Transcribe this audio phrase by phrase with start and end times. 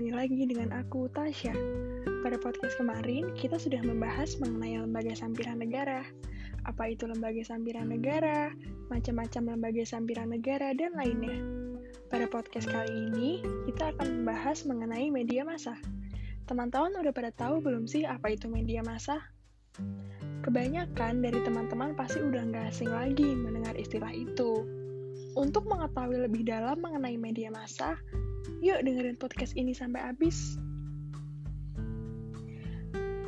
[0.00, 1.52] ditemani lagi dengan aku, Tasya.
[2.24, 6.08] Pada podcast kemarin, kita sudah membahas mengenai lembaga sampiran negara.
[6.64, 8.48] Apa itu lembaga sampiran negara,
[8.88, 11.36] macam-macam lembaga sampiran negara, dan lainnya.
[12.08, 15.76] Pada podcast kali ini, kita akan membahas mengenai media massa.
[16.48, 19.20] Teman-teman udah pada tahu belum sih apa itu media massa?
[20.40, 24.64] Kebanyakan dari teman-teman pasti udah nggak asing lagi mendengar istilah itu.
[25.36, 28.00] Untuk mengetahui lebih dalam mengenai media massa,
[28.60, 30.60] Yuk dengerin podcast ini sampai habis.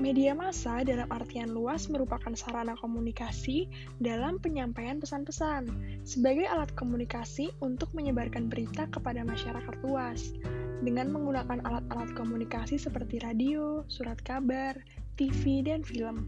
[0.02, 3.71] Media massa dalam artian luas merupakan sarana komunikasi
[4.02, 5.71] dalam penyampaian pesan-pesan
[6.02, 10.35] sebagai alat komunikasi untuk menyebarkan berita kepada masyarakat luas
[10.83, 14.74] dengan menggunakan alat-alat komunikasi seperti radio, surat kabar,
[15.15, 16.27] TV, dan film.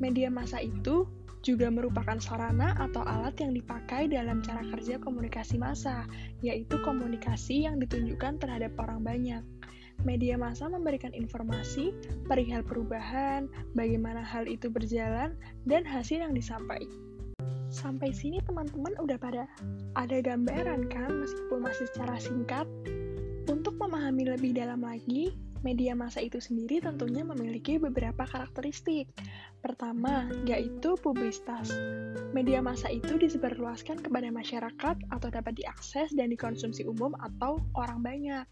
[0.00, 1.04] Media massa itu
[1.44, 6.08] juga merupakan sarana atau alat yang dipakai dalam cara kerja komunikasi massa,
[6.40, 9.44] yaitu komunikasi yang ditunjukkan terhadap orang banyak.
[10.02, 11.94] Media massa memberikan informasi
[12.26, 15.36] perihal perubahan, bagaimana hal itu berjalan,
[15.68, 16.90] dan hasil yang disampaikan.
[17.68, 19.44] Sampai sini teman-teman udah pada
[19.94, 22.66] ada gambaran kan meskipun masih secara singkat?
[23.44, 29.08] Untuk memahami lebih dalam lagi, media massa itu sendiri tentunya memiliki beberapa karakteristik.
[29.64, 31.72] Pertama, yaitu publisitas.
[32.36, 38.44] Media massa itu disebarluaskan kepada masyarakat atau dapat diakses dan dikonsumsi umum atau orang banyak.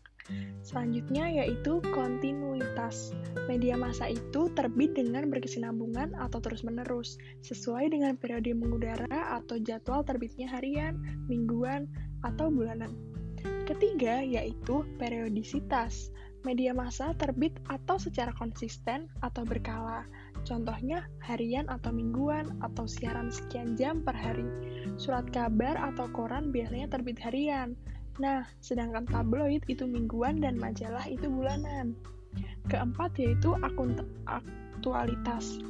[0.63, 3.13] Selanjutnya yaitu kontinuitas.
[3.51, 10.49] Media massa itu terbit dengan berkesinambungan atau terus-menerus, sesuai dengan periode mengudara atau jadwal terbitnya
[10.49, 10.97] harian,
[11.29, 11.91] mingguan,
[12.23, 12.95] atau bulanan.
[13.67, 20.07] Ketiga yaitu periodisitas media massa terbit atau secara konsisten atau berkala.
[20.43, 24.47] Contohnya harian atau mingguan atau siaran sekian jam per hari.
[24.99, 27.79] Surat kabar atau koran biasanya terbit harian.
[28.19, 31.95] Nah, sedangkan tabloid itu mingguan dan majalah itu bulanan.
[32.69, 33.97] Keempat yaitu akun
[34.27, 35.63] aktualitas.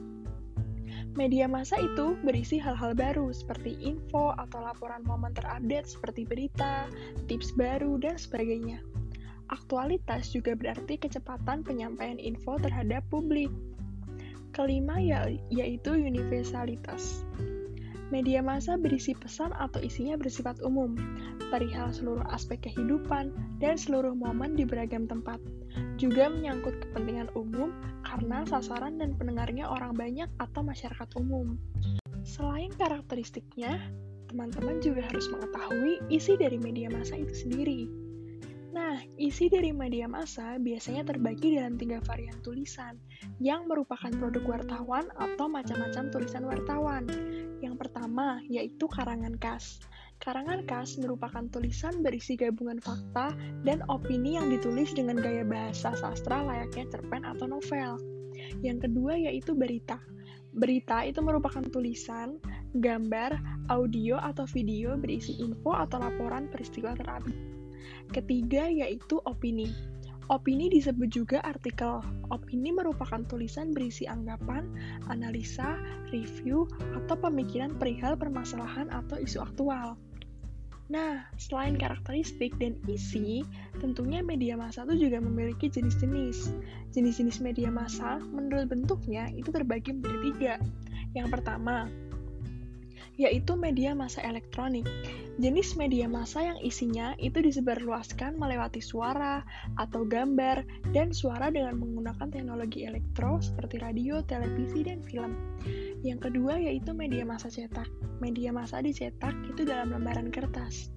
[1.12, 6.88] Media massa itu berisi hal-hal baru seperti info atau laporan momen terupdate seperti berita,
[7.28, 8.80] tips baru, dan sebagainya.
[9.52, 13.52] Aktualitas juga berarti kecepatan penyampaian info terhadap publik.
[14.56, 17.20] Kelima ya, yaitu universalitas.
[18.08, 20.96] Media massa berisi pesan atau isinya bersifat umum,
[21.48, 25.40] perihal seluruh aspek kehidupan dan seluruh momen di beragam tempat.
[25.96, 27.72] Juga menyangkut kepentingan umum
[28.04, 31.56] karena sasaran dan pendengarnya orang banyak atau masyarakat umum.
[32.24, 33.80] Selain karakteristiknya,
[34.28, 38.01] teman-teman juga harus mengetahui isi dari media massa itu sendiri.
[38.72, 42.96] Nah, isi dari media massa biasanya terbagi dalam tiga varian tulisan,
[43.36, 47.04] yang merupakan produk wartawan atau macam-macam tulisan wartawan.
[47.60, 49.76] Yang pertama, yaitu karangan khas.
[50.24, 56.40] Karangan khas merupakan tulisan berisi gabungan fakta dan opini yang ditulis dengan gaya bahasa sastra
[56.40, 58.00] layaknya cerpen atau novel.
[58.64, 60.00] Yang kedua yaitu berita.
[60.56, 62.40] Berita itu merupakan tulisan,
[62.72, 63.36] gambar,
[63.68, 67.51] audio, atau video berisi info atau laporan peristiwa terupdate.
[68.10, 69.70] Ketiga yaitu opini.
[70.30, 72.00] Opini disebut juga artikel.
[72.32, 74.70] Opini merupakan tulisan berisi anggapan,
[75.10, 75.76] analisa,
[76.14, 79.98] review, atau pemikiran perihal permasalahan atau isu aktual.
[80.92, 83.44] Nah, selain karakteristik dan isi,
[83.80, 86.52] tentunya media massa itu juga memiliki jenis-jenis.
[86.92, 90.54] Jenis-jenis media massa, menurut bentuknya, itu terbagi menjadi tiga.
[91.16, 91.88] Yang pertama,
[93.16, 94.88] yaitu media massa elektronik.
[95.40, 99.40] Jenis media massa yang isinya itu disebarluaskan melewati suara
[99.80, 100.60] atau gambar
[100.92, 105.32] dan suara dengan menggunakan teknologi elektro seperti radio, televisi, dan film.
[106.04, 107.88] Yang kedua yaitu media massa cetak.
[108.20, 110.92] Media massa dicetak itu dalam lembaran kertas.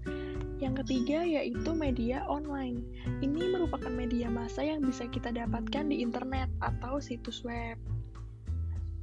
[0.59, 2.83] Yang ketiga yaitu media online.
[3.23, 7.79] Ini merupakan media massa yang bisa kita dapatkan di internet atau situs web.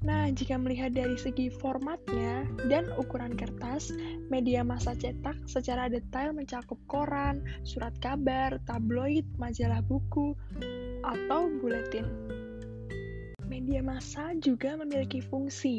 [0.02, 3.94] Nah, jika melihat dari segi formatnya dan ukuran kertas,
[4.34, 10.34] media massa cetak secara detail mencakup koran, surat kabar, tabloid, majalah buku,
[11.06, 12.06] atau buletin.
[13.47, 15.78] Media massa juga memiliki fungsi.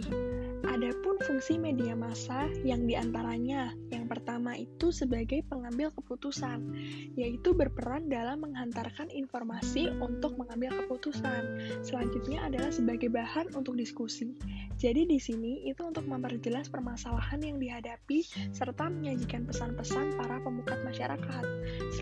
[0.74, 6.66] Adapun fungsi media massa yang di antaranya, yang pertama itu sebagai pengambil keputusan,
[7.14, 11.62] yaitu berperan dalam menghantarkan informasi untuk mengambil keputusan.
[11.86, 14.34] Selanjutnya adalah sebagai bahan untuk diskusi.
[14.82, 21.46] Jadi di sini itu untuk memperjelas permasalahan yang dihadapi serta menyajikan pesan-pesan para pemukat masyarakat.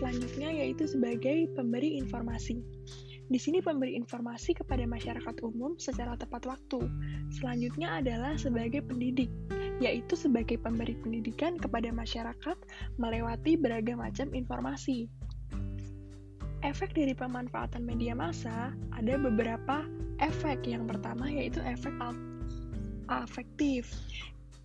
[0.00, 2.64] Selanjutnya yaitu sebagai pemberi informasi.
[3.32, 6.84] Di sini pemberi informasi kepada masyarakat umum secara tepat waktu.
[7.32, 9.32] Selanjutnya adalah sebagai pendidik,
[9.80, 12.56] yaitu sebagai pemberi pendidikan kepada masyarakat
[13.00, 15.08] melewati beragam macam informasi.
[16.62, 19.82] efek dari pemanfaatan media massa ada beberapa
[20.20, 20.68] efek.
[20.68, 21.96] Yang pertama yaitu efek
[23.08, 23.88] afektif,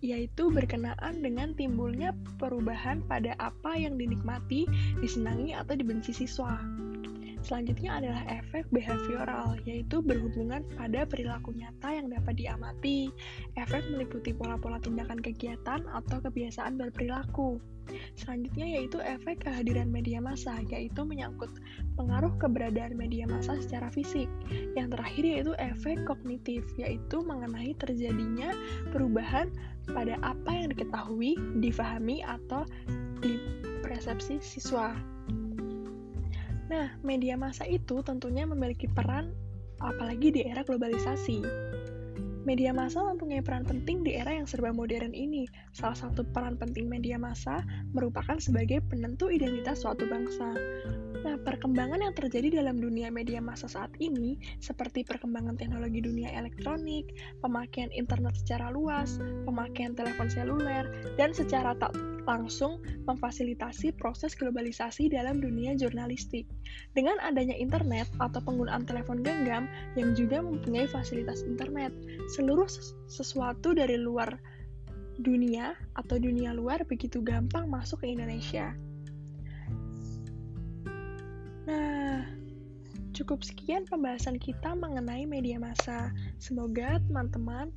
[0.04, 4.68] yaitu berkenaan dengan timbulnya perubahan pada apa yang dinikmati,
[5.00, 6.60] disenangi, atau dibenci siswa.
[7.48, 13.08] Selanjutnya adalah efek behavioral, yaitu berhubungan pada perilaku nyata yang dapat diamati.
[13.56, 17.56] Efek meliputi pola-pola tindakan kegiatan atau kebiasaan berperilaku.
[18.20, 21.48] Selanjutnya yaitu efek kehadiran media massa, yaitu menyangkut
[21.96, 24.28] pengaruh keberadaan media massa secara fisik.
[24.76, 28.52] Yang terakhir yaitu efek kognitif, yaitu mengenai terjadinya
[28.92, 29.48] perubahan
[29.88, 31.32] pada apa yang diketahui,
[31.64, 32.68] difahami, atau
[33.24, 34.92] dipersepsi siswa.
[36.68, 39.32] Nah, media massa itu tentunya memiliki peran
[39.80, 41.40] apalagi di era globalisasi.
[42.48, 45.44] Media massa mempunyai peran penting di era yang serba modern ini.
[45.76, 47.60] Salah satu peran penting media massa
[47.92, 50.56] merupakan sebagai penentu identitas suatu bangsa.
[51.28, 57.12] Nah, perkembangan yang terjadi dalam dunia media massa saat ini, seperti perkembangan teknologi dunia elektronik,
[57.44, 60.88] pemakaian internet secara luas, pemakaian telepon seluler,
[61.20, 61.92] dan secara tak
[62.28, 66.44] langsung memfasilitasi proses globalisasi dalam dunia jurnalistik.
[66.92, 69.64] Dengan adanya internet atau penggunaan telepon genggam
[69.96, 71.90] yang juga mempunyai fasilitas internet,
[72.36, 72.68] seluruh
[73.08, 74.36] sesuatu dari luar
[75.18, 78.76] dunia atau dunia luar begitu gampang masuk ke Indonesia.
[81.66, 82.22] Nah,
[83.12, 86.14] cukup sekian pembahasan kita mengenai media massa.
[86.38, 87.74] Semoga teman-teman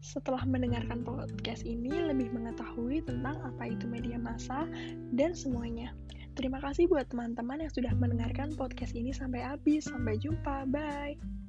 [0.00, 4.64] setelah mendengarkan podcast ini lebih mengetahui tentang apa itu media massa
[5.12, 5.92] dan semuanya.
[6.34, 9.84] Terima kasih buat teman-teman yang sudah mendengarkan podcast ini sampai habis.
[9.86, 10.64] Sampai jumpa.
[10.72, 11.39] Bye.